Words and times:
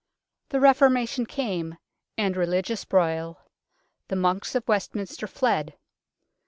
The 0.49 0.59
Reformation 0.59 1.27
came, 1.27 1.77
and 2.17 2.35
religious 2.35 2.85
broil. 2.85 3.39
The 4.07 4.15
monks 4.15 4.55
of 4.55 4.67
Westminster 4.67 5.27
fled. 5.27 5.75